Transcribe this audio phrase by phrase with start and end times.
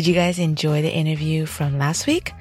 [0.00, 2.32] Did you guys enjoy the interview from last week?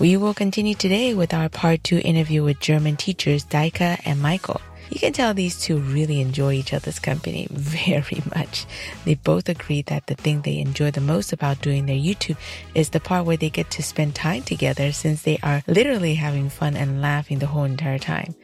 [0.00, 4.60] We will continue today with our part two interview with German teachers Deike and Michael.
[4.90, 8.66] You can tell these two really enjoy each other's company very much.
[9.04, 12.38] They both agree that the thing they enjoy the most about doing their YouTube
[12.74, 16.48] is the part where they get to spend time together since they are literally having
[16.48, 18.34] fun and laughing the whole entire time.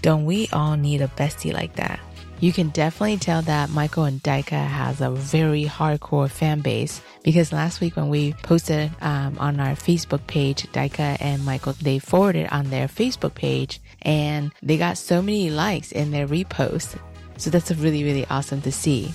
[0.00, 2.00] Don't we all need a bestie like that?
[2.38, 7.50] You can definitely tell that Michael and Deike has a very hardcore fan base because
[7.50, 12.48] last week when we posted um, on our Facebook page, Deike and Michael, they forwarded
[12.50, 16.98] on their Facebook page and they got so many likes in their reposts.
[17.38, 19.14] So that's really, really awesome to see.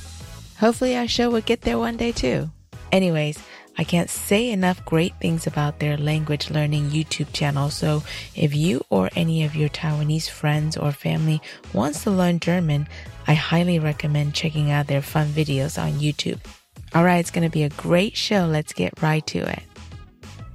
[0.59, 2.49] Hopefully our show will get there one day too.
[2.91, 3.37] Anyways,
[3.80, 7.70] I can't say enough great things about their language learning YouTube channel.
[7.70, 8.02] So
[8.34, 11.42] if you or any of your Taiwanese friends or family
[11.74, 12.88] wants to learn German,
[13.26, 16.38] I highly recommend checking out their fun videos on YouTube.
[16.94, 18.46] Alright, it's gonna be a great show.
[18.46, 19.62] Let's get right to it.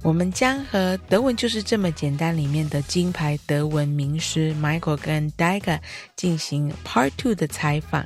[0.02, 5.78] 我们将和《德文就是这么简单》里面的金牌德文名师 Michael 跟 Daiga
[6.16, 8.04] 进行 Part Two 的采访。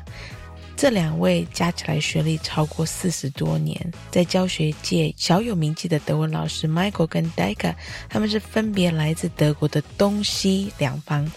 [0.82, 7.76] 这两位加起来学历超过四十多年，在教学界小有名气的德文老师 Michael 跟 Dika，
[8.10, 11.32] 他们是分别来自德国的东西两方。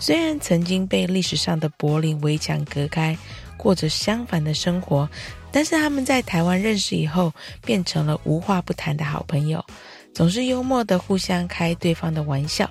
[0.00, 3.16] 虽然曾经被历史上的柏林围墙隔开，
[3.56, 5.08] 过着相反的生活，
[5.52, 7.32] 但是他们在台湾认识以后，
[7.64, 9.64] 变成了无话不谈的好朋友，
[10.12, 12.68] 总是幽默的互相开对方的玩笑。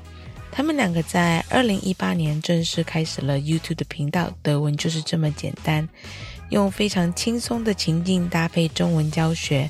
[0.52, 5.88] 他们两个在二零一八年正式开始了 YouTube 的频道，德文就是这么简单，
[6.50, 9.70] 用非常轻松的情境搭配中文教学，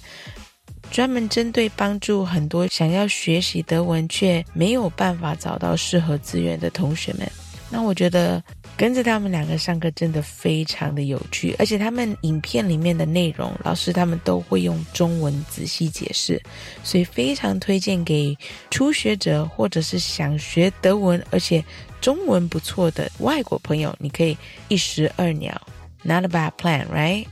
[0.90, 7.30] 专门针对帮助很多想要学习德文却没有办法找到适合资源的同学们。
[7.70, 8.44] 那我觉得。
[8.80, 16.42] 跟着他们两个上课真的非常的有趣，而且他们影片里面的内容，老师他们都会用中文仔细解释，
[16.82, 18.34] 所以非常推荐给
[18.72, 21.62] 初学者或者是想学德文而且
[22.00, 24.38] 中文不错的外国朋友，你可以
[24.70, 25.62] 一石二鸟
[26.04, 27.26] ，Not a bad plan, right?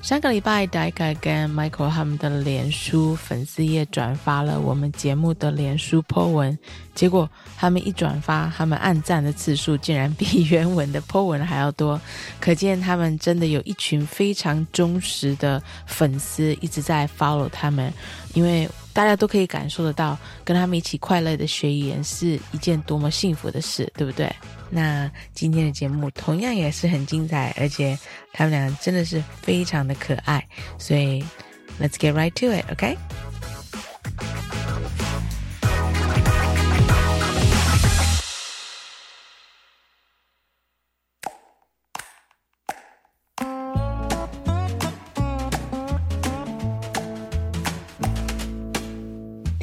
[0.00, 6.56] 上个礼拜，Daika 跟 Michael 他们的脸书粉丝页转发了我们节目的脸书 po 文，
[6.94, 12.00] 结果他们一转发，他们按赞的次数竟然比原文的 po 文还要多，
[12.40, 17.92] 可见他们真的有一群非常忠实的粉丝一直在 follow 他们，
[18.32, 18.68] 因为。
[18.98, 24.28] 大家都可以感受得到，跟他们一起快乐的学语言是一件多么幸福的事，对不对？
[24.70, 27.96] 那今天的节目同样也是很精彩，而且
[28.32, 30.44] 他们俩真的是非常的可爱，
[30.78, 31.24] 所以
[31.80, 32.98] Let's get right to it，OK？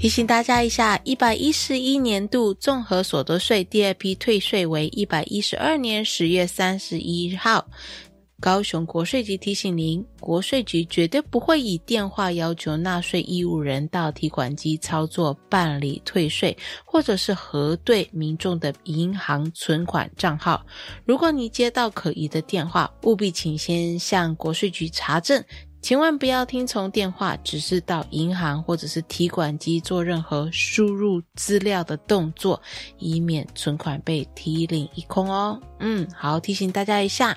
[0.06, 7.68] 提醒大家一下，一百一十一年度综合所得税第二批退税为一百一十二年十月三十一号。
[8.40, 20.64] 高雄国税局提醒您，国税局绝对不会以电话要求纳税义务人到提款机操作办理退税，或者是核对民众的银行存款账号。
[21.04, 25.44] 如果你接到可疑的电话，务必请先向国税局查证。
[25.85, 32.61] 千万不要听从电话，只是到银行或者是提款机做任何输入资料的动作，
[32.99, 35.59] 以免存款被提领一空哦。
[35.79, 37.37] 嗯，好，提醒大家一下。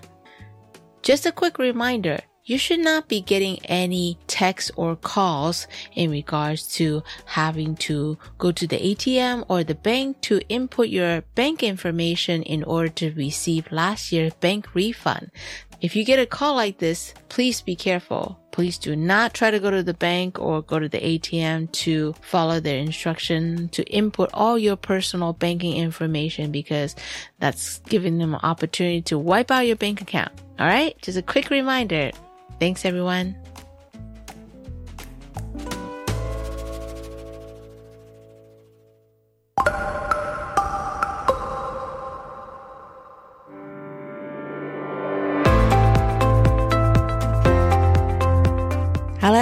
[1.01, 2.19] Just a quick reminder.
[2.45, 5.65] you should not be getting any texts or calls
[5.95, 11.21] in regards to having to go to the ATM or the bank to input your
[11.35, 15.31] bank information in order to receive last year's bank refund.
[15.80, 18.38] If you get a call like this, please be careful.
[18.50, 22.14] Please do not try to go to the bank or go to the ATM to
[22.20, 26.96] follow their instruction to input all your personal banking information because
[27.38, 30.32] that's giving them an opportunity to wipe out your bank account.
[30.58, 31.00] All right.
[31.00, 32.10] Just a quick reminder.
[32.58, 33.36] Thanks everyone.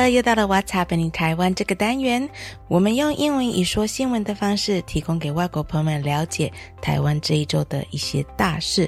[0.06, 2.30] 了，又到了 What's Happening 台湾这个单元，
[2.68, 8.88] 我们用英文以说新闻的方式，提供给外国朋友们了解台湾这一周的一些大事。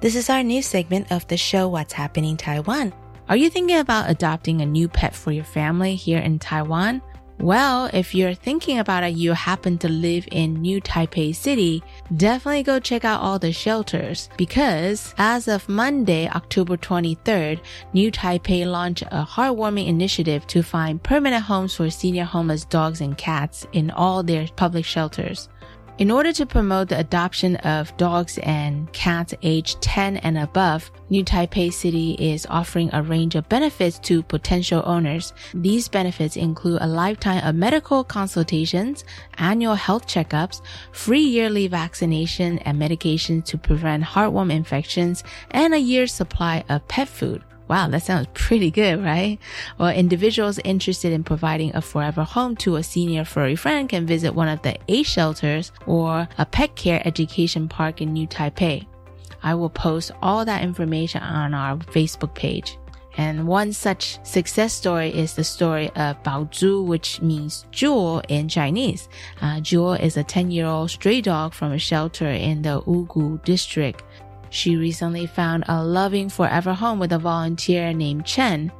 [0.00, 2.92] This is our new segment of the show What's Happening Taiwan.
[3.26, 7.00] Are you thinking about adopting a new pet for your family here in Taiwan?
[7.39, 11.81] Well, if you're thinking about it, you happen to live in New Taipei City,
[12.17, 17.61] definitely go check out all the shelters because as of Monday, October 23rd,
[17.93, 23.17] New Taipei launched a heartwarming initiative to find permanent homes for senior homeless dogs and
[23.17, 25.47] cats in all their public shelters.
[25.99, 31.25] In order to promote the adoption of dogs and cats aged 10 and above, New
[31.25, 35.33] Taipei City is offering a range of benefits to potential owners.
[35.53, 39.03] These benefits include a lifetime of medical consultations,
[39.39, 40.61] annual health checkups,
[40.93, 47.09] free yearly vaccination and medication to prevent heartworm infections, and a year's supply of pet
[47.09, 47.43] food.
[47.69, 49.37] Wow, that sounds pretty good, right?
[49.77, 54.33] Well, individuals interested in providing a forever home to a senior furry friend can visit
[54.33, 58.87] one of the A shelters or a pet care education park in New Taipei.
[59.43, 62.79] I will post all that information on our Facebook page.
[63.17, 68.47] And one such success story is the story of Bao Zhu, which means jewel in
[68.47, 69.09] Chinese.
[69.41, 73.43] Uh, jewel is a 10 year old stray dog from a shelter in the Wugu
[73.43, 74.03] district.
[74.49, 78.71] She recently found a loving forever home with a volunteer named Chen.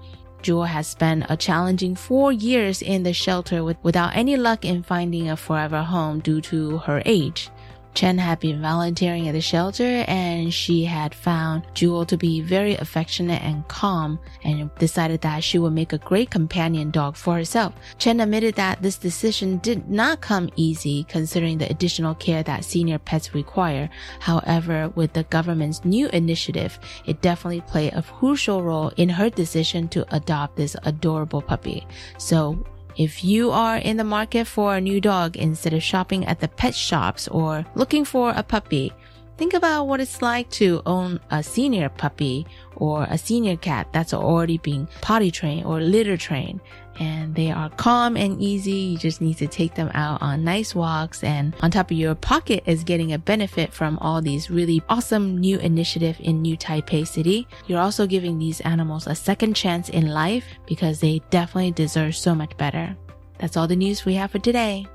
[0.42, 4.84] Jewel has spent a challenging four years in the shelter with, without any luck in
[4.84, 7.50] finding a forever home due to her age.
[7.94, 12.76] Chen had been volunteering at the shelter and she had found Jewel to be very
[12.76, 17.74] affectionate and calm and decided that she would make a great companion dog for herself.
[17.98, 23.00] Chen admitted that this decision did not come easy considering the additional care that senior
[23.00, 23.90] pets require.
[24.20, 29.88] However, with the government's new initiative, it definitely played a crucial role in her decision
[29.90, 31.86] to adopt this adorable puppy.
[32.18, 32.66] So
[33.00, 36.50] if you are in the market for a new dog instead of shopping at the
[36.50, 38.92] pet shops or looking for a puppy,
[39.40, 42.46] think about what it's like to own a senior puppy
[42.76, 46.60] or a senior cat that's already being potty trained or litter trained
[47.00, 48.72] and they are calm and easy.
[48.72, 52.16] You just need to take them out on nice walks and on top of your
[52.16, 57.08] pocket is getting a benefit from all these really awesome new initiative in New Taipei
[57.08, 57.48] City.
[57.68, 62.36] You're also giving these animals a second chance in life because they definitely deserve so
[62.36, 62.94] much better.
[63.38, 64.86] That's all the news we have for today.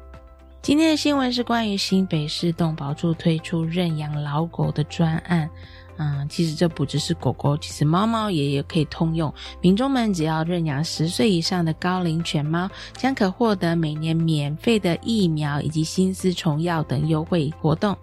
[0.65, 5.49] 今天的新闻是关于新北市动保处推出认养老狗的专案。
[5.99, 9.33] 嗯，其实这不只是狗狗，其实猫猫也也可以通用。
[9.61, 12.67] 民众们只要认养十岁以上的高龄犬猫，
[12.97, 17.95] 将可获得每年免费的疫苗以及新丝虫药等优惠活动。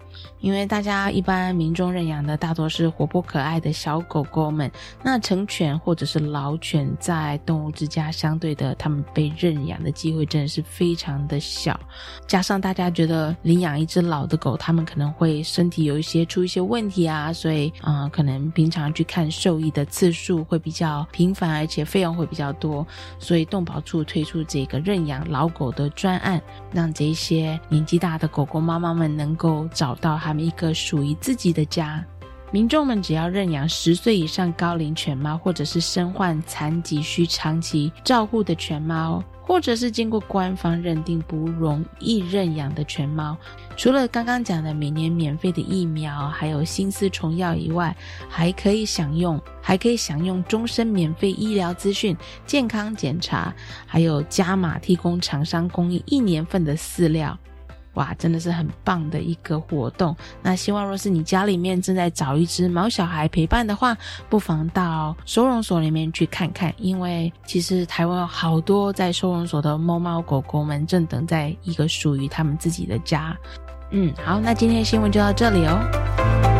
[0.42, 4.70] 因为大家一般民众认养的大多是活泼可爱的小狗狗们，
[5.02, 11.78] 那成犬或者是老犬在动物之家相对的，他们被认养的机会真的是非常的小。
[12.26, 22.84] 加上大家觉得领养一只老的狗，他们可能会身体有一些出一些问题啊，所以啊，可能平常去看兽医的次数会比较频繁，而且费用会比较多。
[23.20, 32.04] 所以动保处推出这个认养老狗的专案，让这些年纪大的狗狗妈妈们能够找到一个属于自己的家。
[32.50, 39.22] 民众们只要认养十岁以上高龄犬猫，或者是身患残疾需长期照护的犬猫。
[39.44, 43.36] 或者是经过官方认定不容易认养的犬猫，
[43.76, 47.94] 除了刚刚讲的每年免费的疫苗，还有新丝虫药以外，
[48.28, 53.52] 还可以享用，还可以享用终身免费医疗资讯、健康检查，
[53.84, 57.36] 还有加码提供厂商供应一年份的饲料。
[57.94, 60.16] 哇，真的是很棒的一个活动。
[60.42, 63.96] 那希望若是你家里面正在找一只毛小孩陪伴的话，
[64.28, 73.36] 不妨到收容所里面去看看，因为其实台湾有好多在收容所的猫猫狗狗们正等在一个属于他们自己的家。
[73.90, 76.51] 嗯，好，那今天的新闻就到这里哦。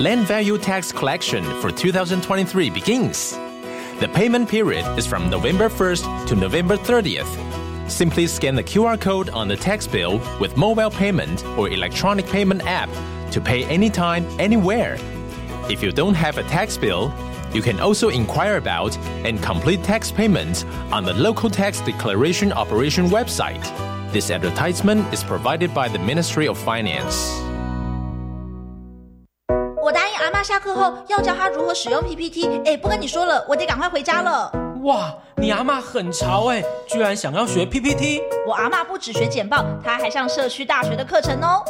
[0.00, 3.30] Land Value Tax Collection for 2023 begins.
[4.00, 7.88] The payment period is from November 1st to November 30th.
[7.88, 12.62] Simply scan the QR code on the tax bill with mobile payment or electronic payment
[12.66, 12.90] app
[13.30, 14.96] to pay anytime, anywhere.
[15.70, 17.14] If you don't have a tax bill,
[17.52, 23.06] you can also inquire about and complete tax payments on the local tax declaration operation
[23.06, 23.62] website.
[24.12, 27.43] This advertisement is provided by the Ministry of Finance.
[30.44, 32.60] 下课后要教他如何使用 PPT。
[32.66, 34.52] 哎，不跟你说了，我得赶快回家了。
[34.82, 38.20] 哇，你阿妈很潮哎，居然想要学 PPT。
[38.46, 41.64] 我阿妈不只学简报，她还上社区大学的课程哦。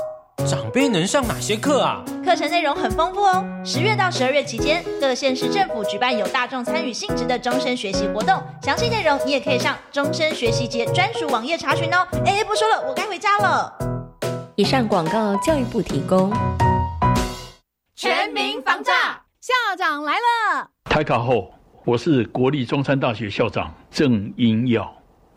[0.45, 2.03] 长辈能上哪些课啊？
[2.25, 3.45] 课程内容很丰富哦。
[3.65, 12.05] 十月到十二月期间，各县市政府举办有大众参与性质的终身学习活动，详细内容你也可以上终身学习节专属网页查询哦。
[12.27, 13.73] 哎，不说了，我该回家了。
[14.57, 16.33] 以上广告，教育部提供。
[17.97, 18.93] 全民防诈，
[19.41, 20.69] 校长来了。
[20.87, 24.93] 台卡后，我是国立中山大学校长郑英耀。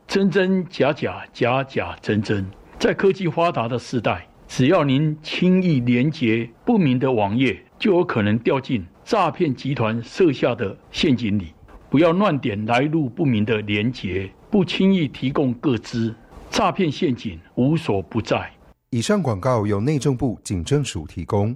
[0.07, 2.43] 真真假假，假假真真，
[2.79, 4.27] 在科技发达的时代。
[4.47, 11.53] 只要您轻易连接不明的网页，就有可能掉进诈骗集团设下的陷阱里。
[11.91, 16.15] 不要乱点来路不明的连接，不轻易提供个资，
[16.49, 18.51] 诈骗陷阱无所不在。
[18.89, 21.55] 以上广告由内政部警政署提供。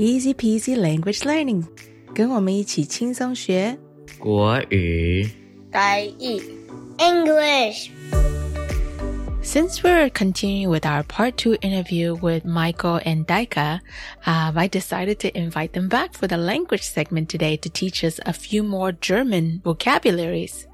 [0.00, 1.64] Easy peasy language learning，
[2.14, 3.76] 跟我们一起轻松学
[4.16, 5.28] 国语、
[5.72, 6.40] 台语、
[6.98, 7.90] English。
[9.42, 13.80] Since we're continuing with our part two interview with Michael and Deike,
[14.24, 18.20] uh, I decided to invite them back for the language segment today to teach us
[18.24, 20.67] a few more German vocabularies.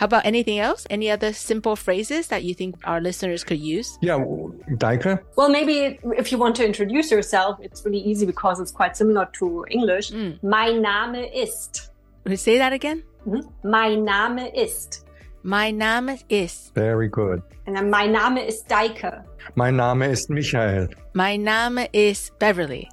[0.00, 0.86] How about anything else?
[0.88, 3.98] Any other simple phrases that you think our listeners could use?
[4.00, 4.16] Yeah,
[4.78, 5.20] Deike?
[5.36, 9.28] Well, maybe if you want to introduce yourself, it's really easy because it's quite similar
[9.40, 10.10] to English.
[10.10, 10.42] Mm.
[10.42, 11.90] Mein Name ist.
[12.34, 13.02] Say that again?
[13.26, 13.68] Mm-hmm.
[13.68, 15.04] Mein Name ist.
[15.42, 16.74] Mein Name ist.
[16.74, 17.42] Very good.
[17.66, 19.22] And then mein Name ist Deike.
[19.54, 20.88] My Name ist Michael.
[21.12, 22.88] My Name is Beverly.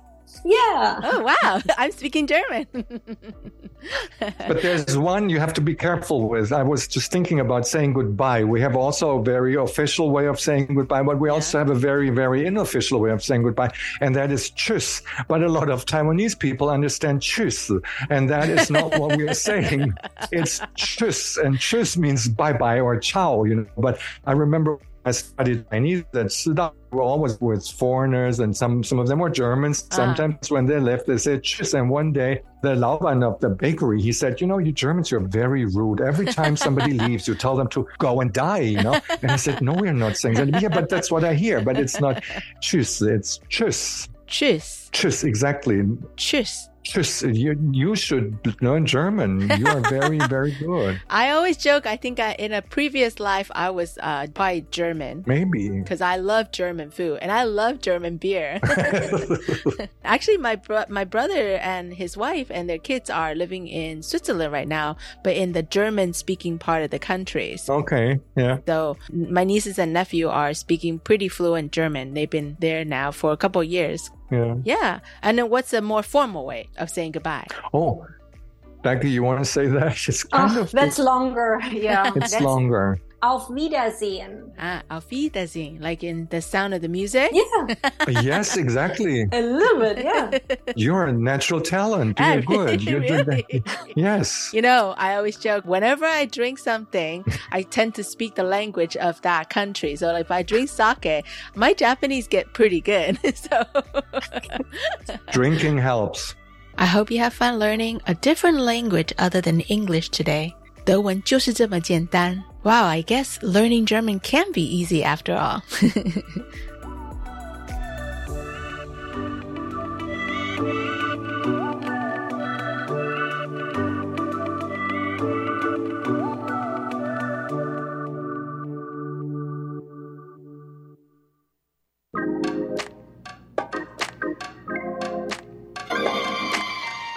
[0.46, 1.00] Yeah.
[1.04, 1.62] Oh, wow.
[1.78, 2.68] I'm speaking German.
[4.20, 6.52] but there's one you have to be careful with.
[6.52, 8.44] I was just thinking about saying goodbye.
[8.44, 11.34] We have also a very official way of saying goodbye, but we yeah.
[11.34, 15.02] also have a very, very unofficial way of saying goodbye, and that is tschüss.
[15.28, 17.70] But a lot of Taiwanese people understand tschüss,
[18.10, 19.94] and that is not what we are saying.
[20.32, 23.66] It's tschüss, and tschüss means bye bye or ciao, you know.
[23.78, 26.74] But I remember I studied Chinese at Sida.
[26.92, 29.88] We're always with foreigners, and some some of them were Germans.
[29.92, 29.96] Uh.
[29.96, 30.56] Sometimes uh.
[30.56, 31.74] when they left, they said tschüss.
[31.78, 35.20] And one day, the Lauban of the bakery, he said, "You know, you Germans, you're
[35.20, 36.02] very rude.
[36.02, 39.00] Every time somebody leaves, you tell them to go and die." You know.
[39.22, 41.62] And I said, "No, we're not saying that." Yeah, but that's what I hear.
[41.62, 42.24] But it's not
[42.62, 43.06] tschüss.
[43.08, 44.08] It's tschüss.
[44.28, 44.87] Tschüss.
[44.92, 45.24] Tschüss.
[45.24, 45.84] Exactly.
[46.16, 46.70] Tschüss.
[46.88, 49.50] Just you, you should learn German.
[49.58, 51.02] You are very, very good.
[51.10, 51.86] I always joke.
[51.86, 55.24] I think I, in a previous life I was uh, quite German.
[55.28, 58.60] Maybe because I love German food and I love German beer.
[60.04, 64.54] Actually, my bro- my brother and his wife and their kids are living in Switzerland
[64.54, 67.58] right now, but in the German speaking part of the country.
[67.58, 68.60] So, okay, yeah.
[68.66, 72.14] So my nieces and nephew are speaking pretty fluent German.
[72.14, 74.10] They've been there now for a couple years.
[74.30, 74.56] Yeah.
[74.64, 75.00] Yeah.
[75.22, 77.48] And then what's a more formal way of saying goodbye?
[77.74, 78.06] Oh,
[78.84, 79.98] Becky, you you want to say that?
[80.08, 81.60] It's kind oh, of that's longer.
[81.72, 82.12] Yeah.
[82.16, 83.00] it's longer.
[83.22, 84.52] Auf Wiedersehen.
[84.60, 87.32] Ah, Auf Wiedersehen, like in the sound of the music?
[87.34, 87.76] Yeah.
[88.22, 89.24] yes, exactly.
[89.32, 90.38] A little bit, yeah.
[90.76, 92.20] You're a natural talent.
[92.20, 92.84] You're good.
[92.84, 93.64] You're really?
[93.96, 94.52] Yes.
[94.54, 98.96] You know, I always joke whenever I drink something, I tend to speak the language
[98.98, 99.96] of that country.
[99.96, 103.18] So like, if I drink sake, my Japanese get pretty good.
[103.36, 103.64] so
[105.32, 106.36] drinking helps.
[106.78, 110.56] I hope you have fun learning a different language other than English today.
[110.87, 112.43] 德文就是这么简单.
[112.63, 115.63] Wow, I guess learning German can be easy after all.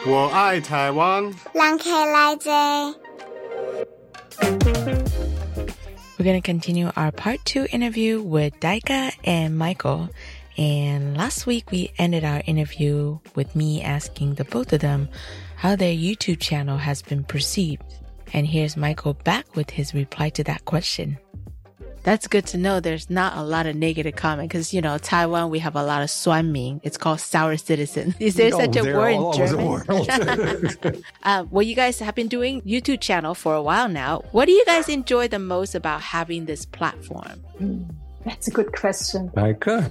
[0.07, 1.23] 我爱台湾。
[1.53, 1.79] Lang
[6.20, 10.10] We're going to continue our part two interview with Deike and Michael.
[10.58, 15.08] And last week we ended our interview with me asking the both of them
[15.56, 17.82] how their YouTube channel has been perceived.
[18.34, 21.18] And here's Michael back with his reply to that question.
[22.02, 25.50] That's good to know there's not a lot of negative comment because, you know, Taiwan,
[25.50, 26.80] we have a lot of Suanmin.
[26.82, 28.14] It's called sour citizen.
[28.20, 29.66] Is there Oh, such a word in over the German?
[30.86, 31.04] world.
[31.22, 34.22] uh, well, you guys have been doing YouTube channel for a while now.
[34.32, 37.44] What do you guys enjoy the most about having this platform?
[38.24, 39.30] That's a good question.
[39.34, 39.90] Micah?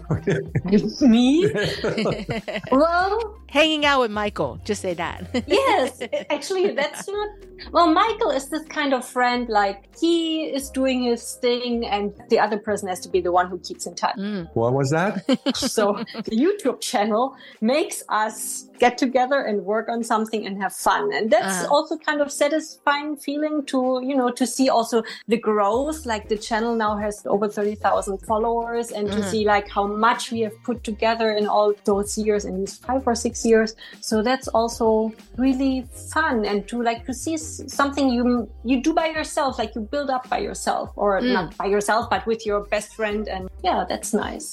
[1.01, 1.51] Me?
[2.71, 4.59] well, hanging out with Michael.
[4.63, 5.43] Just say that.
[5.47, 7.29] yes, actually, that's not.
[7.71, 9.49] Well, Michael is this kind of friend.
[9.49, 13.49] Like he is doing his thing, and the other person has to be the one
[13.49, 14.15] who keeps in touch.
[14.53, 15.25] What was that?
[15.55, 21.11] so the YouTube channel makes us get together and work on something and have fun,
[21.13, 21.73] and that's Uh-huh.
[21.75, 26.05] also kind of satisfying feeling to you know to see also the growth.
[26.05, 29.23] Like the channel now has over thirty thousand followers, and to Mm-hmm.
[29.23, 29.31] Mhm.
[29.31, 33.03] see like how much we have put together in all those years, in these five
[33.05, 33.75] or six years.
[34.01, 38.23] So that's also really fun, and to like to see something you
[38.63, 41.33] you do by yourself, like you build up by yourself, or Mm.
[41.37, 44.45] not by yourself, but with your best friend, and yeah, that's nice.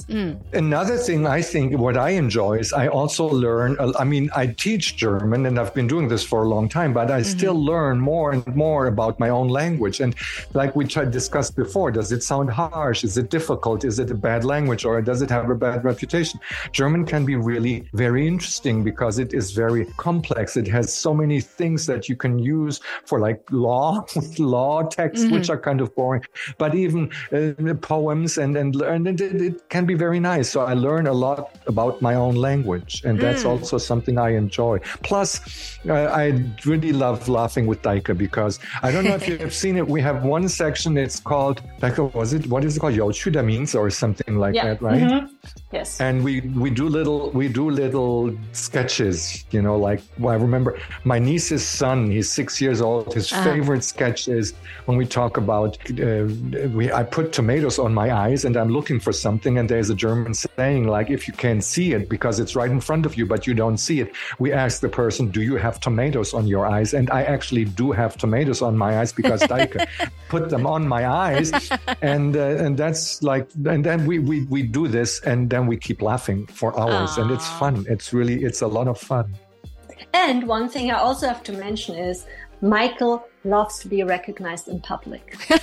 [0.53, 3.77] Another thing I think what I enjoy is I also learn.
[4.03, 7.09] I mean, I teach German and I've been doing this for a long time, but
[7.11, 10.01] I still learn more and more about my own language.
[10.05, 10.15] And
[10.61, 13.05] like we tried discussed before, does it sound harsh?
[13.05, 13.56] Is it difficult?
[13.85, 16.41] Is it a bad language or does it have a bad reputation?
[16.73, 20.57] German can be really very interesting because it is very complex.
[20.57, 24.05] It has so many things that you can use for like law,
[24.39, 25.51] law texts, which Mhm.
[25.55, 26.23] are kind of boring,
[26.59, 30.49] but even uh, poems and and, and it, it, can be very nice.
[30.51, 33.51] So I learn a lot about my own language, and that's Mm.
[33.51, 34.79] also something I enjoy.
[35.03, 35.31] Plus,
[35.89, 35.93] uh,
[36.23, 36.25] I
[36.65, 39.87] really love laughing with Deike because I don't know if you have seen it.
[39.97, 40.97] We have one section.
[40.97, 41.99] It's called Deike.
[42.15, 42.95] Was it what is it called?
[42.97, 43.11] 有
[43.47, 44.65] Means or something like yeah.
[44.65, 45.01] that, right?
[45.01, 45.36] Mm-hmm.
[45.73, 46.01] Yes.
[46.01, 50.79] and we we do little we do little sketches you know like well, i remember
[51.05, 53.45] my niece's son he's six years old his Uh-huh.
[53.51, 54.47] favorite sketch is
[54.87, 56.25] when we talk about uh,
[56.79, 59.99] we i put tomatoes on my eyes and i'm looking for something and there's a
[60.07, 63.25] german saying like if you can't see it because it's right in front of you
[63.33, 66.65] but you don't see it we ask the person do you have tomatoes on your
[66.77, 69.77] eyes and i actually do have tomatoes on my eyes because Deike
[70.35, 71.49] put them on my eyes
[72.15, 75.77] and uh, and that's like and then we, we we do this and then we
[75.77, 77.85] keep laughing for hours and it's fun.
[77.89, 79.35] It's really it's a lot of fun.
[80.13, 82.27] And one thing I also have to mention is
[82.61, 85.37] Michael loves to be recognized in public,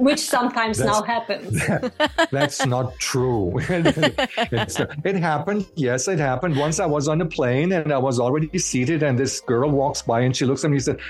[0.00, 1.62] which sometimes That's- now happens.
[2.30, 3.58] that's not true.
[3.68, 5.66] It happened.
[5.74, 6.56] Yes it happened.
[6.56, 10.02] Once i was on a plane and i was already seated and this girl walks
[10.02, 11.00] by and she looks at me and said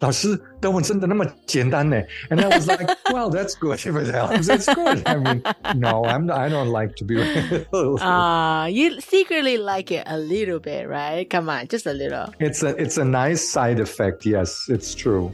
[0.00, 1.96] 老师，德文真的那么简单呢?
[2.28, 4.48] And I was like, well, that's good if it helps.
[4.48, 5.06] It's good.
[5.06, 5.42] I mean,
[5.76, 7.22] no, I'm, I don't like to be.
[8.00, 11.30] Ah, you secretly like it a little bit, right?
[11.30, 12.34] Come on, just a little.
[12.40, 14.26] It's a it's a nice side effect.
[14.26, 15.30] Yes, it's true.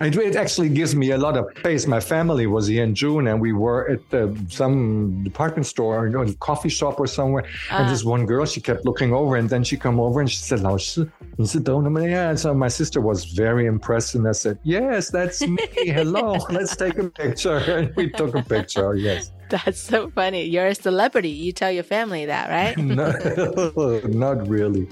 [0.00, 1.86] It, it, actually gives me a lot of space.
[1.86, 6.32] My family was here in June, and we were at the, some department store, or
[6.40, 7.44] coffee shop, or somewhere.
[7.44, 7.76] Uh-huh.
[7.78, 8.10] And this uh-huh.
[8.10, 10.78] one girl, she kept looking over, and then she come over and she said, "Lao
[10.78, 11.08] shi.
[11.38, 15.64] And so my sister was very impressed, and I said, "Yes, that's me.
[15.72, 18.94] Hello, let's take a picture." And we took a picture.
[18.94, 19.30] Yes.
[19.48, 20.44] That's so funny.
[20.44, 21.30] You're a celebrity.
[21.30, 22.76] You tell your family that, right?
[22.78, 24.88] no, not really.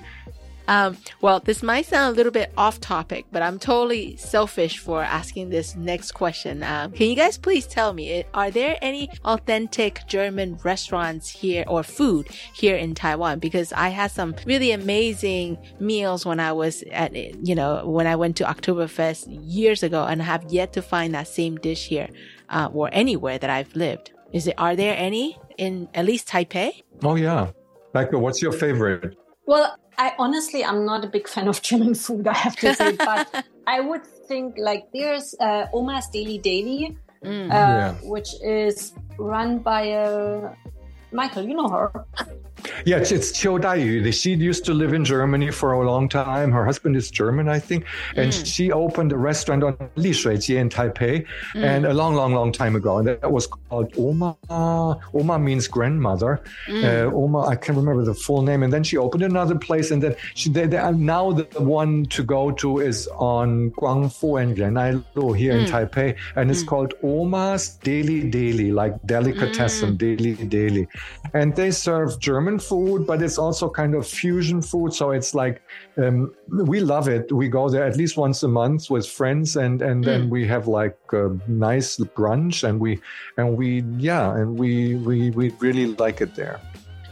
[0.69, 5.03] Um, well, this might sound a little bit off topic, but I'm totally selfish for
[5.03, 6.63] asking this next question.
[6.63, 11.83] Um, can you guys please tell me, are there any authentic German restaurants here or
[11.83, 13.39] food here in Taiwan?
[13.39, 18.17] Because I had some really amazing meals when I was at, you know, when I
[18.17, 22.09] went to Oktoberfest years ago and I have yet to find that same dish here,
[22.49, 24.13] uh, or anywhere that I've lived.
[24.33, 26.83] Is it, are there any in at least Taipei?
[27.03, 27.51] Oh yeah.
[27.95, 29.17] Like, what's your favorite?
[29.45, 32.91] Well, I honestly, I'm not a big fan of German food, I have to say,
[33.11, 36.83] but I would think like there's uh, Oma's Daily Daily,
[37.25, 37.95] uh, Yeah.
[38.15, 38.77] which is
[39.19, 40.09] run by a
[41.13, 41.91] Michael, you know her.
[42.87, 44.13] Yeah, it's, it's Qiu Daiyu.
[44.15, 46.53] She used to live in Germany for a long time.
[46.53, 47.85] Her husband is German, I think.
[48.15, 48.47] And Mm.
[48.47, 51.65] she opened a restaurant on Li Shui Jie in Taipei Mm.
[51.65, 52.99] and a long, long, long time ago.
[52.99, 54.37] And that was called Oma.
[55.13, 56.41] Oma means grandmother.
[56.69, 56.85] Mm.
[56.85, 58.63] Uh, Oma, I can't remember the full name.
[58.63, 59.91] And then she opened another place.
[59.91, 64.57] And then she, they, they, now the one to go to is on Guangfu and
[64.57, 65.69] Renai Lu here in Mm.
[65.73, 66.17] Taipei.
[66.37, 70.87] And it's called Oma's Daily Daily, like delicatessen, Daily Daily.
[71.35, 74.93] And they serve German food, but it's also kind of fusion food.
[74.93, 75.63] So it's like,
[75.97, 77.31] um, we love it.
[77.33, 80.31] We go there at least once a month with friends and, and then Mm.
[80.31, 83.01] we have like a nice brunch and we,
[83.39, 86.61] and we, yeah, and we, we, we really like it there.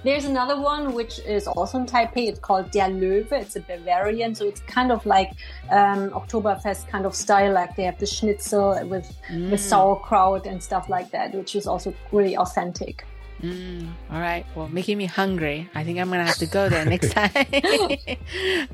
[0.03, 2.29] There's another one which is also in Taipei.
[2.29, 3.31] It's called Der Löwe.
[3.33, 5.33] It's a Bavarian, so it's kind of like
[5.70, 7.53] um, Oktoberfest kind of style.
[7.53, 9.50] Like they have the schnitzel with Mm.
[9.50, 13.05] with sauerkraut and stuff like that, which is also really authentic.
[13.42, 14.44] Mm, all right.
[14.55, 15.68] Well, making me hungry.
[15.74, 17.31] I think I'm gonna have to go there next time.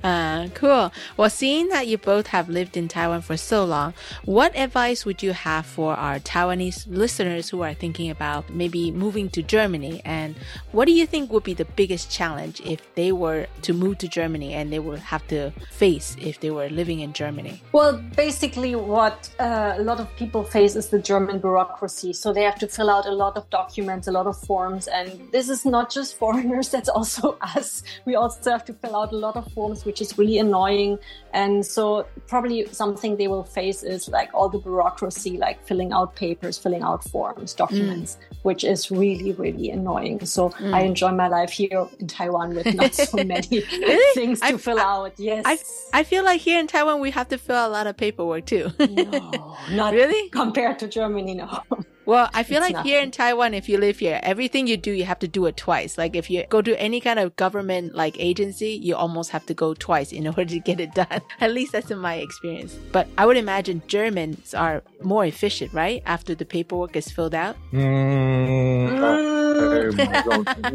[0.03, 0.93] uh, cool.
[1.17, 5.23] Well, seeing that you both have lived in Taiwan for so long, what advice would
[5.23, 10.03] you have for our Taiwanese listeners who are thinking about maybe moving to Germany?
[10.05, 10.35] And
[10.73, 14.09] what do you think would be the biggest challenge if they were to move to
[14.09, 17.63] Germany and they would have to face if they were living in Germany?
[17.73, 22.13] Well, basically, what uh, a lot of people face is the German bureaucracy.
[22.13, 24.56] So they have to fill out a lot of documents, a lot of forms.
[24.89, 27.83] And this is not just foreigners, that's also us.
[28.05, 30.99] We also have to fill out a lot of forms, which is really annoying.
[31.33, 36.17] And so, probably something they will face is like all the bureaucracy, like filling out
[36.17, 40.25] papers, filling out forms, documents, which is really, really annoying.
[40.27, 40.73] So, Mm.
[40.75, 44.15] I enjoy my life here in Taiwan with not so many Really?
[44.15, 45.13] things to I- fill out.
[45.19, 45.43] Yes.
[45.45, 47.97] I, I feel like here in Taiwan we have to fill out a lot of
[47.97, 48.71] paperwork too.
[48.79, 51.61] no, not really compared to Germany, no.
[52.07, 54.93] Well, I feel It's like here in Taiwan, if you live here, everything you do,
[54.93, 55.99] you have to do it twice.
[55.99, 59.55] Like if you go to any kind of government like agency, you almost have to
[59.55, 61.21] go twice in order to get it done.
[61.41, 62.79] At least that's in my experience.
[62.93, 66.01] But I would imagine Germans are more efficient, right?
[66.07, 67.57] After the paperwork is filled out.
[67.73, 69.27] Mm,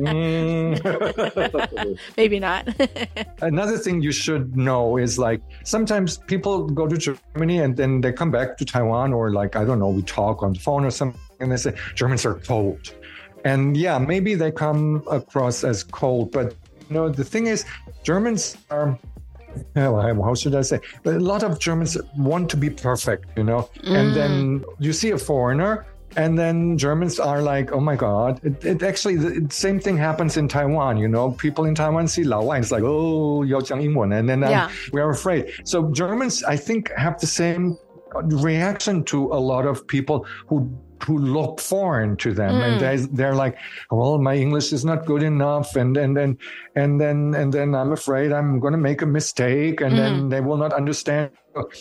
[0.02, 1.98] mm.
[2.18, 2.68] Maybe not.
[3.42, 8.12] Another thing you should know is like sometimes people go to Germany and then they
[8.12, 10.92] come back to Taiwan or like I don't know, we talk on the phone or
[10.92, 12.94] something and they say Germans are cold.
[13.44, 16.56] And yeah, maybe they come across as cold, but
[16.90, 17.66] you know, the thing is,
[18.04, 18.98] Germans are
[19.76, 20.80] how should I say?
[21.04, 23.70] But a lot of Germans want to be perfect, you know.
[23.84, 23.96] Mm.
[23.98, 28.64] And then you see a foreigner, and then Germans are like, "Oh my God!" It,
[28.64, 30.98] it actually the same thing happens in Taiwan.
[30.98, 34.30] You know, people in Taiwan see Lao Wan, it's like, "Oh, Yao Jiang Yingwen," and
[34.30, 34.66] then uh, yeah.
[34.66, 35.52] um, we are afraid.
[35.64, 37.78] So Germans, I think, have the same
[38.14, 40.70] reaction to a lot of people who
[41.04, 42.54] who look foreign to them.
[42.56, 42.64] Mm.
[42.68, 43.58] and they, they're like
[43.90, 45.76] well my english is not good enough.
[45.76, 46.38] And and then
[46.76, 50.42] and then and then i'm afraid i'm going to make a mistake and then they
[50.42, 51.32] will not understand.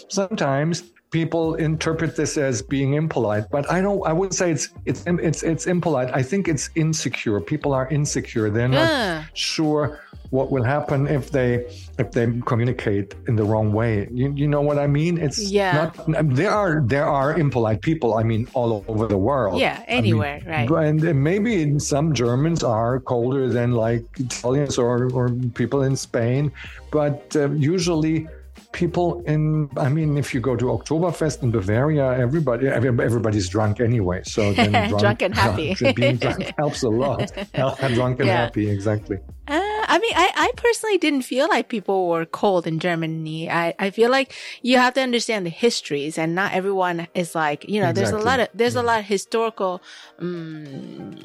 [0.08, 5.02] Sometimes people interpret this as being impolite but i don't i wouldn't say it's it's
[5.06, 6.08] it's it's impolite.
[6.14, 7.40] I think it's insecure.
[7.40, 8.48] People are insecure.
[8.50, 9.26] They're not Ah.
[9.34, 9.98] sure
[10.30, 11.48] what will happen if they
[11.98, 15.72] if they communicate in the wrong way you, you know what i mean it's Yeah.
[15.80, 15.90] not
[16.36, 19.98] there are there are impolite people i mean all over the world Yeah, I mean,
[20.04, 20.70] anywhere, right.
[20.88, 20.98] and
[21.30, 25.24] maybe some germans are colder than like italians or or
[25.60, 26.52] people in spain
[26.92, 28.16] but uh, usually
[28.72, 34.20] people in i mean if you go to oktoberfest in bavaria everybody everybody's drunk anyway
[34.22, 34.70] so then
[35.02, 35.74] Drunk and happy.
[36.00, 37.18] being drunk helps a lot
[37.98, 38.42] drunk and Yeah.
[38.46, 39.58] happy exactly Uh,
[39.90, 43.50] I mean, I, I personally didn't feel like people were cold in Germany.
[43.50, 47.68] I, I feel like you have to understand the histories and not everyone is like,
[47.68, 49.82] you know, there's a lot of, there's a lot of historical,
[50.20, 51.16] um,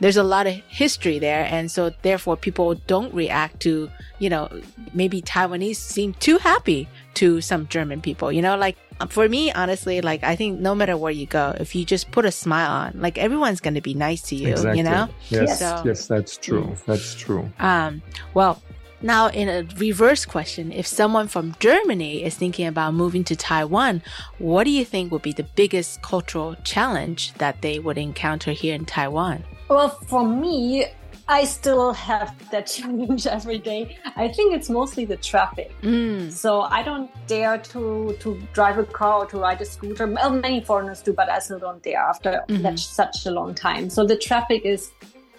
[0.00, 1.46] there's a lot of history there.
[1.50, 4.50] And so therefore people don't react to, you know,
[4.92, 8.76] maybe Taiwanese seem too happy to some German people, you know, like
[9.08, 12.24] for me, honestly, like I think no matter where you go, if you just put
[12.24, 14.78] a smile on, like everyone's going to be nice to you, exactly.
[14.78, 15.08] you know?
[15.28, 15.58] yes.
[15.58, 16.76] So- yes that's true.
[16.86, 17.50] That's true.
[17.58, 18.02] Um,
[18.34, 18.62] well,
[19.02, 24.02] now in a reverse question, if someone from Germany is thinking about moving to Taiwan,
[24.38, 28.74] what do you think would be the biggest cultural challenge that they would encounter here
[28.74, 29.44] in Taiwan?
[29.68, 30.86] Well, for me,
[31.30, 33.96] I still have that challenge every day.
[34.16, 35.70] I think it's mostly the traffic.
[35.82, 36.32] Mm.
[36.32, 40.06] So I don't dare to to drive a car or to ride a scooter.
[40.08, 42.62] Well, many foreigners do, but I still don't dare after Mhm.
[42.62, 43.90] that, such a long time.
[43.90, 44.90] So the traffic is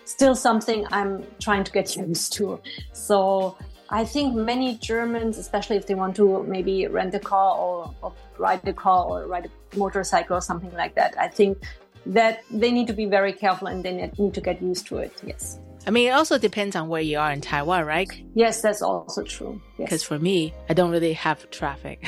[0.06, 1.14] still something I'm
[1.46, 2.60] trying to get used to.
[2.94, 3.58] So
[3.90, 8.14] I think many Germans, especially if they want to maybe rent a car or, or
[8.38, 11.58] ride a car or ride a motorcycle or something like that, I think
[12.06, 15.14] that they need to be very careful and they need to get used to it.
[15.26, 15.60] Yes.
[15.88, 18.10] I mean, it also depends on where you are in Taiwan, right?
[18.36, 19.60] Yes, that's also true.
[19.78, 22.08] Because for me, I don't really have traffic.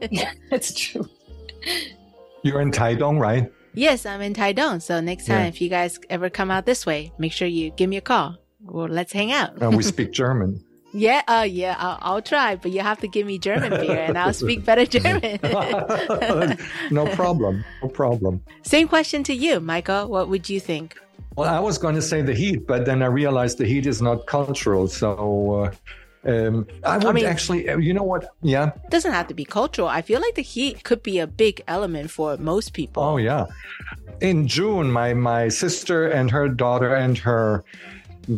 [0.10, 1.08] yeah, that's true.
[2.42, 3.50] You're in Taidong, right?
[3.72, 4.82] Yes, I'm in Taidong.
[4.82, 5.48] So next time, yeah.
[5.48, 8.36] if you guys ever come out this way, make sure you give me a call.
[8.60, 9.60] Well, let's hang out.
[9.62, 10.62] and we speak German.
[10.96, 14.16] Yeah, uh, yeah, I'll, I'll, try, but you have to give me German beer, and
[14.16, 15.40] I'll speak better German.
[16.92, 18.40] no problem, no problem.
[18.62, 20.06] Same question to you, Michael.
[20.06, 20.96] What would you think?
[21.34, 24.00] Well, I was going to say the heat, but then I realized the heat is
[24.00, 24.86] not cultural.
[24.86, 28.26] So uh, um, I would I mean, actually, uh, you know what?
[28.42, 28.70] Yeah.
[28.84, 29.88] It doesn't have to be cultural.
[29.88, 33.02] I feel like the heat could be a big element for most people.
[33.02, 33.46] Oh, yeah.
[34.20, 37.64] In June, my, my sister and her daughter and her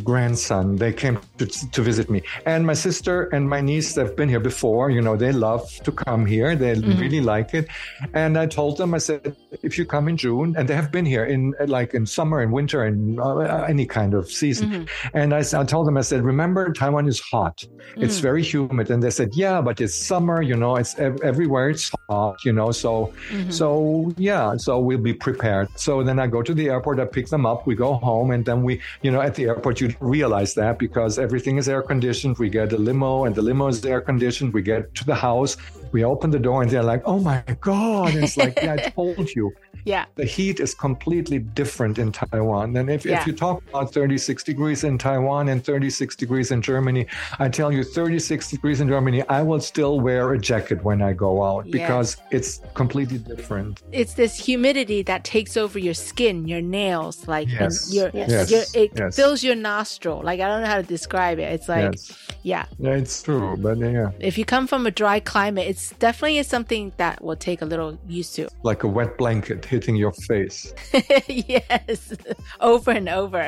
[0.05, 0.77] grandson.
[0.77, 2.23] They came to, to visit me.
[2.45, 4.91] And my sister and my niece, they've been here before.
[4.91, 6.57] You know, they love to come here.
[6.57, 7.01] They mm-hmm.
[7.01, 7.69] really like it.
[8.15, 11.07] And I told them, I said, if you come in June, and they have been
[11.07, 14.71] here in like in summer and winter and uh, any kind of season.
[14.71, 15.17] Mm-hmm.
[15.17, 17.59] And I, I told them, I said, remember, Taiwan is hot.
[17.59, 18.03] Mm-hmm.
[18.03, 18.23] It's mm.
[18.23, 18.91] very humid.
[18.91, 22.71] And they said, yeah, but it's summer, you know, it's everywhere it's hot, you know.
[22.73, 23.51] So, mm-hmm.
[23.51, 25.69] so yeah, so we'll be prepared.
[25.79, 28.45] So then I go to the airport, I pick them up, we go home, and
[28.45, 31.83] then we, you know, at the airport, but you realize that because everything is air
[31.83, 32.39] conditioned.
[32.39, 34.55] We get a limo and the limo is air conditioned.
[34.55, 35.57] We get to the house,
[35.93, 38.15] we open the door and they're like, oh my God.
[38.15, 39.53] And it's like, yeah, I told you.
[39.85, 40.07] Yeah.
[40.17, 42.77] The heat is completely different in Taiwan.
[42.77, 43.21] And if, yeah.
[43.21, 47.07] if you talk about 36 degrees in Taiwan and 36 degrees in Germany,
[47.39, 51.13] I tell you, 36 degrees in Germany, I will still wear a jacket when I
[51.13, 53.83] go out because it's completely different.
[53.93, 57.95] It's this humidity that takes over your skin, your nails, like yes.
[57.95, 58.51] your, yes.
[58.51, 59.15] Your, it yes.
[59.15, 60.19] fills your nostril.
[60.29, 61.49] Like, I don't know how to describe it.
[61.57, 61.95] It's like,
[62.43, 62.65] yeah.
[62.79, 63.57] Yeah, it's true.
[63.59, 64.11] But yeah.
[64.21, 67.99] If you come from a dry climate, it's definitely something that will take a little
[68.19, 68.49] used to.
[68.63, 70.73] Like a wet blanket hitting your face.
[71.29, 72.15] yes,
[72.61, 73.43] over and over.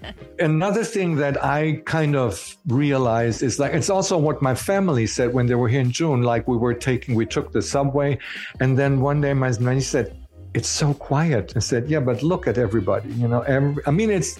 [0.38, 5.32] Another thing that I kind of realized is like, it's also what my family said
[5.32, 6.22] when they were here in June.
[6.22, 8.18] Like, we were taking, we took the subway,
[8.60, 10.16] and then one day my nanny said,
[10.54, 11.52] it's so quiet.
[11.56, 13.10] I said, yeah, but look at everybody.
[13.14, 14.38] You know, every, I mean, it's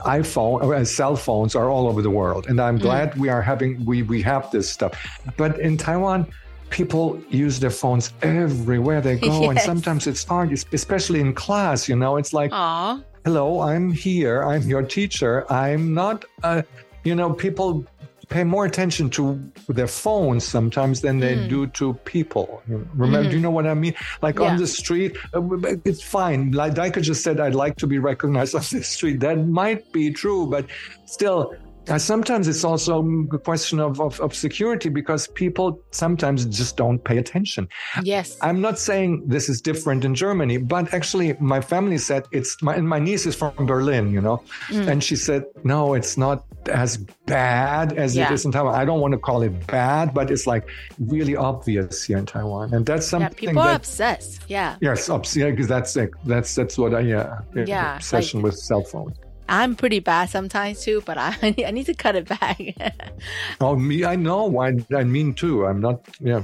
[0.00, 2.82] iPhone, uh, cell phones are all over the world, and I'm mm.
[2.82, 4.92] glad we are having we we have this stuff.
[5.36, 6.26] But in Taiwan,
[6.70, 9.50] people use their phones everywhere they go, yes.
[9.50, 11.88] and sometimes it's hard, especially in class.
[11.88, 13.04] You know, it's like, Aww.
[13.24, 15.50] hello, I'm here, I'm your teacher.
[15.52, 16.24] I'm not.
[16.42, 16.62] Uh,
[17.04, 17.84] you know, people
[18.28, 21.48] pay more attention to their phones sometimes than they mm.
[21.48, 22.62] do to people.
[22.66, 23.30] Remember, mm.
[23.30, 23.94] do you know what I mean?
[24.20, 24.50] Like yeah.
[24.50, 25.40] on the street, uh,
[25.84, 26.52] it's fine.
[26.52, 29.20] Like Deike just said, I'd like to be recognized on the street.
[29.20, 30.66] That might be true, but
[31.06, 31.54] still,
[31.88, 37.02] uh, sometimes it's also a question of, of, of, security because people sometimes just don't
[37.02, 37.68] pay attention.
[38.02, 38.38] Yes.
[38.40, 42.74] I'm not saying this is different in Germany, but actually, my family said it's my,
[42.76, 44.86] and my niece is from Berlin, you know, mm.
[44.86, 48.26] and she said, no, it's not as bad as yeah.
[48.26, 48.74] it is in Taiwan.
[48.74, 50.68] I don't want to call it bad, but it's like
[50.98, 52.72] really obvious here in Taiwan.
[52.74, 54.42] And that's something yeah, people that, are obsessed.
[54.48, 54.76] Yeah.
[54.80, 58.82] Yes, obs- yeah, because that's, that's, that's what I, yeah, yeah obsession like, with cell
[58.82, 59.16] phones.
[59.52, 61.36] I'm pretty bad sometimes too, but I
[61.66, 62.58] I need to cut it back.
[63.60, 64.58] oh, me, I know.
[64.58, 65.66] I, I mean too.
[65.66, 66.42] I'm not, yeah.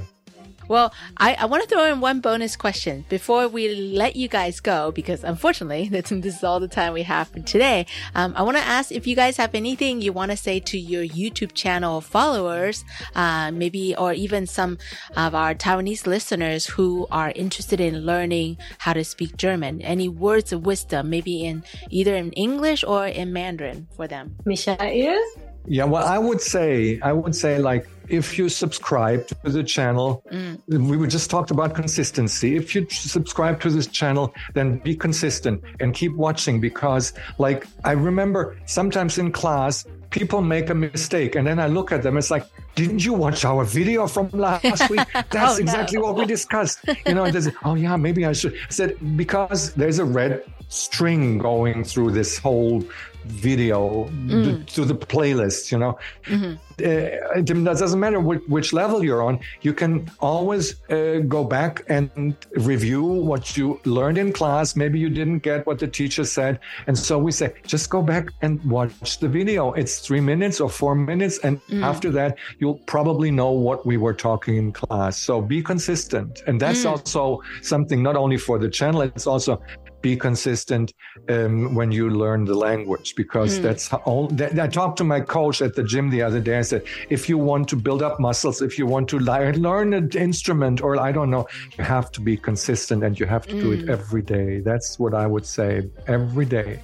[0.69, 4.59] Well, I, I want to throw in one bonus question before we let you guys
[4.59, 7.87] go, because unfortunately, this, this is all the time we have for today.
[8.13, 10.77] Um, I want to ask if you guys have anything you want to say to
[10.77, 14.77] your YouTube channel followers, uh, maybe, or even some
[15.17, 19.81] of our Taiwanese listeners who are interested in learning how to speak German.
[19.81, 24.35] Any words of wisdom, maybe in either in English or in Mandarin for them?
[24.45, 25.48] Michael?
[25.69, 30.23] Yeah, well, I would say, I would say like if you subscribe to the channel,
[30.31, 30.59] mm.
[30.67, 32.55] we just talked about consistency.
[32.55, 37.91] If you subscribe to this channel, then be consistent and keep watching because, like, I
[37.91, 42.31] remember sometimes in class, people make a mistake and then I look at them, it's
[42.31, 45.05] like, didn't you watch our video from last week?
[45.13, 46.05] That's oh, exactly no.
[46.05, 46.79] what we discussed.
[47.05, 48.53] You know, there's, oh yeah, maybe I should.
[48.53, 52.83] I said, because there's a red string going through this whole
[53.29, 54.65] video mm.
[54.65, 56.53] to, to, the playlist you know mm-hmm.
[56.53, 61.83] uh, it doesn't matter which, which, level you're on you can always uh, go back
[61.89, 66.59] and review what you learned in class maybe you didn't get what the teacher said
[66.87, 70.69] and so we say just go back and watch the video it's three minutes or
[70.69, 71.83] four minutes and mm.
[71.83, 76.59] after that you'll probably know what we were talking in class so be consistent and
[76.59, 76.91] that's mm.
[76.91, 79.61] also something not only for the channel it's also
[80.01, 80.93] be consistent
[81.29, 83.63] um, when you learn the language because mm.
[83.63, 86.57] that's how all, that, I talked to my coach at the gym the other day.
[86.57, 90.09] I said, if you want to build up muscles, if you want to learn an
[90.11, 93.61] instrument or I don't know, you have to be consistent and you have to mm.
[93.61, 93.89] do it hmm.
[93.89, 94.59] every day.
[94.59, 96.79] That's what I would say every day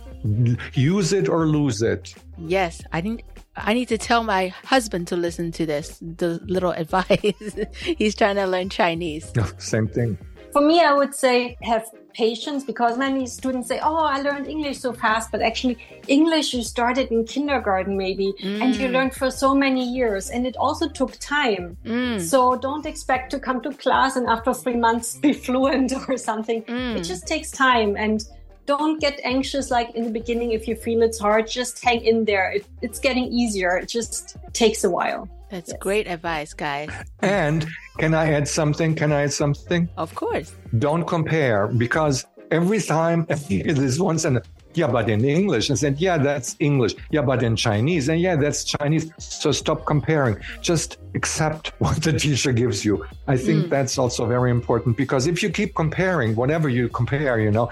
[0.73, 2.15] use it or lose it.
[2.37, 3.23] Yes, I think
[3.55, 7.55] I need to tell my husband to listen to this, the little advice.
[7.97, 9.31] He's trying to learn Chinese.
[9.57, 10.17] Same thing.
[10.55, 14.79] For me, I would say have patience because many students say, Oh, I learned English
[14.79, 15.29] so fast.
[15.29, 18.93] But actually, English you started in kindergarten, maybe, and you mm.
[18.93, 20.29] learned for so many years.
[20.29, 21.75] And it also took time.
[21.83, 22.21] Mm.
[22.21, 26.61] So don't expect to come to class and after three months be fluent or something.
[26.61, 27.05] It mm.
[27.05, 27.97] just takes time.
[27.97, 28.23] And
[28.65, 31.49] don't get anxious like in the beginning if you feel it's hard.
[31.49, 32.53] Just hang in there.
[32.53, 33.75] It, it's getting easier.
[33.75, 35.27] It just takes a while.
[35.55, 36.89] That's great advice, guys.
[37.21, 37.65] And
[37.97, 38.93] can I add something?
[38.93, 39.87] Can I add something?
[39.95, 40.51] Of course.
[40.79, 46.17] Don't compare because every time this one sentence, yeah, but in English, and said, yeah,
[46.17, 46.95] that's English.
[47.09, 49.13] Yeah, but in Chinese, and yeah, that's Chinese.
[49.17, 50.35] So stop comparing.
[50.59, 53.05] Just accept what the teacher gives you.
[53.27, 53.69] I think mm.
[53.69, 57.69] that's also very important because if you keep comparing, whatever you compare, you know,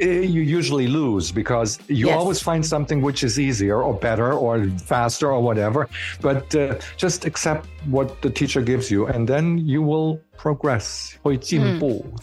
[0.00, 2.16] eh, you usually lose because you yes.
[2.16, 5.88] always find something which is easier or better or faster or whatever.
[6.20, 11.18] But uh, just accept what the teacher gives you and then you will progress.
[11.24, 12.18] Mm.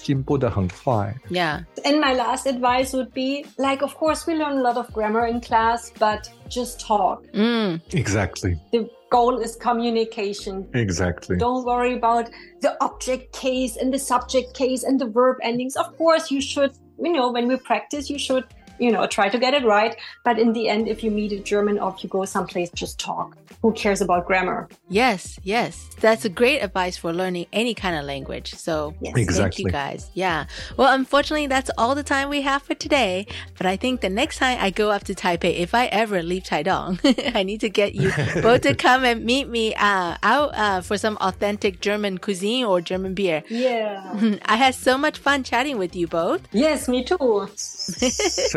[1.30, 1.62] Yeah.
[1.84, 5.28] And my last advice would be like, of course, we learn a lot of grammar
[5.28, 7.26] in class, but just talk.
[7.34, 7.82] Mm.
[7.94, 8.58] Exactly.
[8.72, 10.68] The goal is communication.
[10.74, 11.38] Exactly.
[11.38, 12.30] Don't worry about
[12.62, 15.76] the object case and the subject case and the verb endings.
[15.84, 16.74] Of course, you should,
[17.06, 18.46] you know, when we practice, you should,
[18.80, 19.96] you know, try to get it right.
[20.24, 23.00] But in the end, if you meet a German or if you go someplace, just
[23.00, 23.38] talk.
[23.62, 24.68] Who cares about grammar?
[24.90, 25.90] Yes, yes.
[26.00, 28.54] That's a great advice for learning any kind of language.
[28.54, 29.64] So thank Exactly.
[29.66, 30.12] you guys.
[30.14, 30.46] Yeah.
[30.78, 33.26] Well, unfortunately, that's all the time we have for today.
[33.58, 36.44] But I think the next time I go up to Taipei, if I ever leave
[36.44, 37.00] Taidong,
[37.36, 38.12] I need to get you
[38.42, 42.82] both to come and meet me uh, out uh, for some authentic German cuisine or
[42.82, 43.44] German beer.
[43.50, 44.38] Yeah.
[44.46, 46.42] I had so much fun chatting with you both.
[46.52, 47.48] Yes, me too.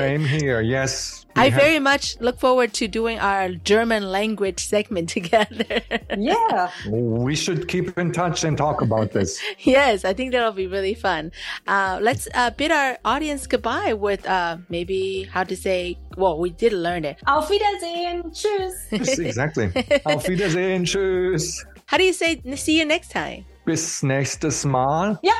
[0.09, 0.61] Same here.
[0.61, 1.27] Yes.
[1.37, 5.81] I have- very much look forward to doing our German language segment together.
[6.17, 6.71] Yeah.
[6.89, 9.39] We should keep in touch and talk about this.
[9.61, 11.31] yes, I think that'll be really fun.
[11.67, 16.51] Uh, let's uh, bid our audience goodbye with uh, maybe how to say, well, we
[16.51, 17.19] did learn it.
[17.27, 18.33] Auf Wiedersehen.
[18.33, 19.19] Tschüss.
[19.19, 19.71] exactly.
[20.07, 20.85] Auf Wiedersehen.
[20.85, 21.65] Tschüss.
[21.87, 23.45] How do you say see you next time?
[23.65, 25.19] Bis nächstes Mal.
[25.23, 25.35] Ja.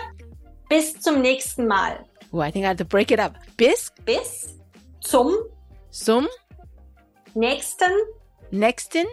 [0.71, 2.05] Bis zum nächsten Mal.
[2.33, 3.37] Oh, I think I have to break it up.
[3.57, 4.58] Bis Bis
[5.00, 5.32] zum
[5.90, 6.28] zum
[7.34, 7.92] nächsten
[8.52, 9.06] nächsten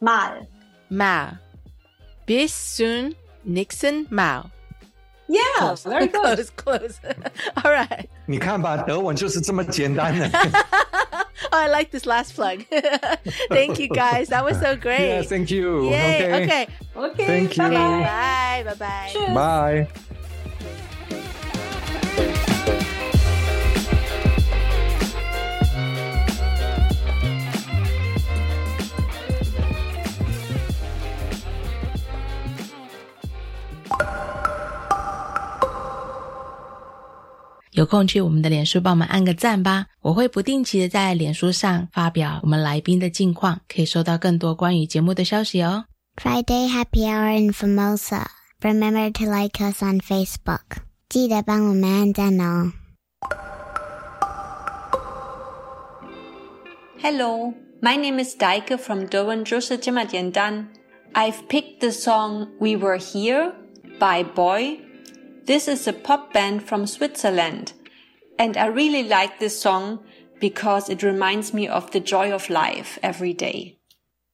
[0.00, 0.46] Mal.
[0.88, 1.40] Mal.
[2.26, 3.14] Bis zum
[3.44, 4.44] nächsten Mal.
[5.28, 6.22] Yeah, very good.
[6.22, 7.00] Close, close.
[7.56, 8.08] All right.
[8.26, 10.30] 你看吧，德文就是这么简单的。
[11.52, 12.64] Oh, I like this last plug.
[13.48, 14.28] Thank you guys.
[14.28, 15.00] That was so great.
[15.00, 15.90] Yeah, thank you.
[15.90, 16.32] Yay.
[16.32, 16.44] Okay.
[16.44, 16.68] Okay.
[16.94, 17.26] Okay.
[17.26, 17.68] Thank you.
[17.68, 18.64] Bye.
[18.64, 18.74] Bye.
[18.74, 19.34] Bye.
[19.34, 19.34] Bye.
[19.34, 20.09] Bye.
[37.71, 39.85] 有空去我们的脸书帮我们按个赞吧。
[40.01, 45.85] 我会不定期的在脸书上发表我们来宾的近况，可以收到更多关于节目的消息哦。
[46.21, 48.25] Friday Happy Hour in Formosa.
[48.59, 50.81] Remember to like us on Facebook.
[51.07, 52.73] 记得帮我们按赞哦。
[57.01, 60.67] Hello, my name is Deike from 德文就是这么简单.
[61.13, 63.53] I've picked the song We Were Here
[63.97, 64.79] by Boy
[65.51, 67.73] this is a pop band from Switzerland.
[68.39, 69.99] And I really like this song
[70.39, 73.77] because it reminds me of the joy of life every day.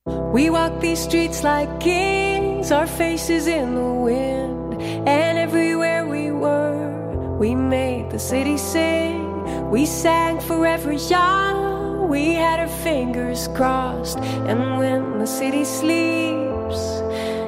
[0.06, 4.80] We walk these streets like kings, our faces in the wind.
[5.10, 9.72] And everywhere we were, we made the city sing.
[9.72, 14.20] We sang forever young, we had our fingers crossed.
[14.20, 16.80] And when the city sleeps,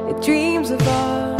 [0.09, 1.38] it dreams of us.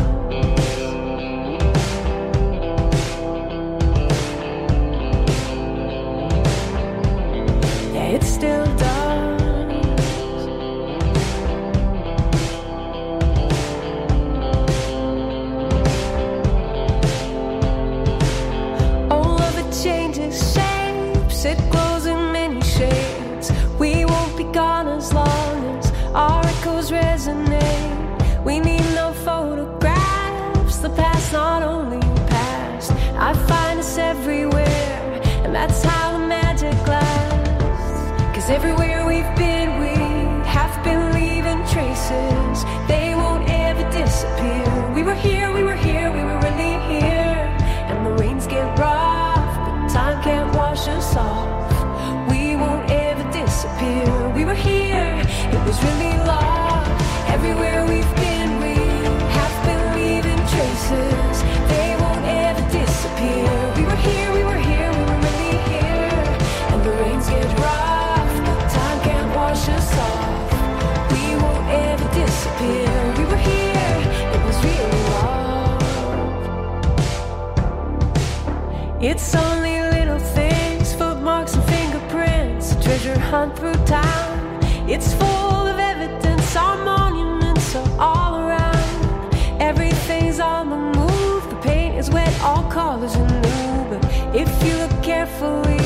[79.21, 84.63] It's only little things, footmarks and fingerprints, a treasure hunt through town.
[84.89, 89.35] It's full of evidence, our monuments are all around.
[89.61, 93.89] Everything's on the move, the paint is wet, all colors are new.
[93.91, 95.83] But if you look carefully,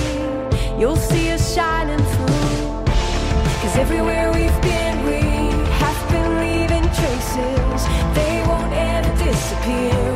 [0.79, 2.85] you'll see us shining through.
[3.61, 5.21] Cause everywhere we've been, we
[5.81, 7.81] have been leaving traces.
[8.13, 10.12] They won't ever disappear.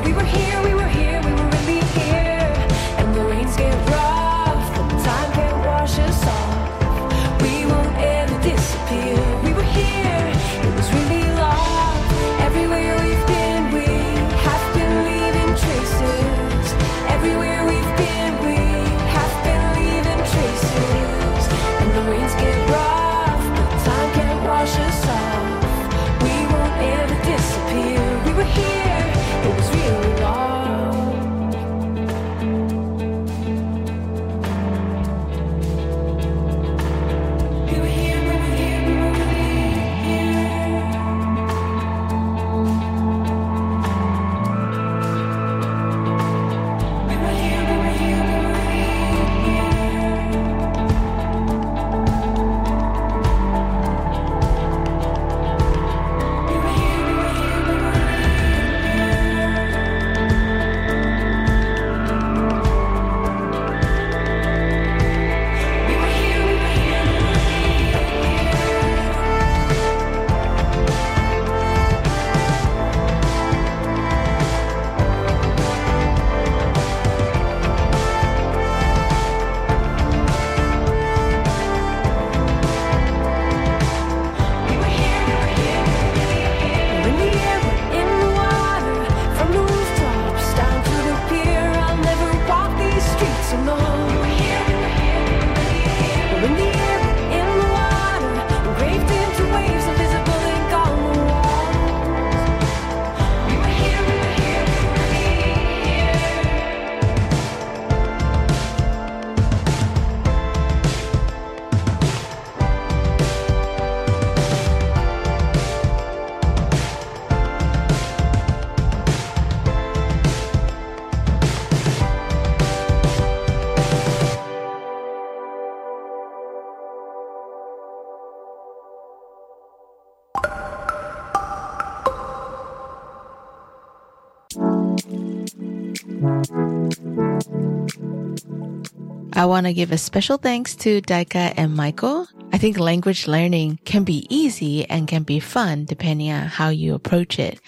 [139.38, 142.28] I want to give a special thanks to Deike and Michael.
[142.52, 146.96] I think language learning can be easy and can be fun depending on how you
[146.96, 147.62] approach it.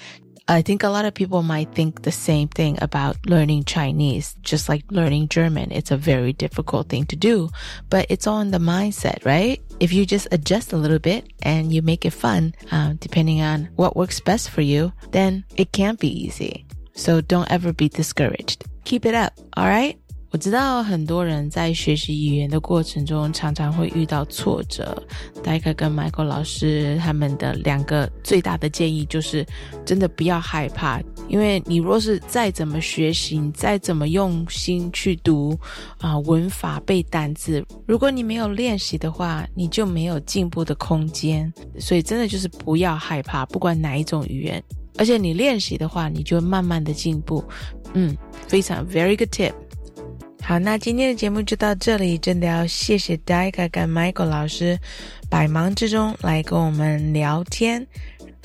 [0.48, 4.68] I think a lot of people might think the same thing about learning Chinese, just
[4.68, 5.72] like learning German.
[5.72, 7.52] It's a very difficult thing to do,
[7.92, 9.62] but it's all in the mindset, right?
[9.80, 13.70] If you just adjust a little bit and you make it fun, uh, depending on
[13.76, 16.66] what works best for you, then it can be easy.
[16.96, 18.66] So don't ever be discouraged.
[18.86, 20.00] Keep it up, alright?
[20.32, 24.96] 我知道很多人在学习语言的过程中，常常会遇到挫折。
[25.44, 29.44] 戴克跟 Michael 老师他们的两个最大的建议就是，
[29.84, 35.58] 真的不要害怕，因为你若是再怎么学习，你再怎么用心去读
[35.98, 41.52] 啊、文法背单字，如果你没有练习的话，你就没有进步的空间。
[41.80, 44.64] 所以真的就是不要害怕，不管哪一种语言，
[44.98, 47.44] 而且你练习的话，你就慢慢的进步。
[47.96, 48.16] 嗯，
[48.48, 49.54] 非常 very good tip。
[50.50, 54.80] 好，那今天的节目就到这里，真的要谢谢 Deike Michael 老师，
[55.30, 57.86] 百忙之中来跟我们聊天，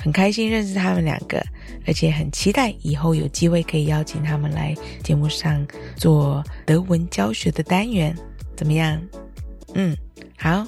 [0.02, 1.42] 很开心认识他们两个，
[1.86, 8.14] 而且很期待以后有机会可以邀请他们来节目上做德文教学的单元，
[8.54, 9.00] 怎么样？
[9.72, 9.96] 嗯，
[10.36, 10.66] 好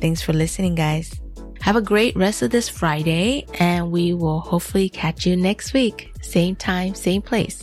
[0.00, 1.12] ，Thanks for listening, guys.
[1.60, 6.08] Have a great rest of this Friday, and we will hopefully catch you next week,
[6.22, 7.60] same time, same place.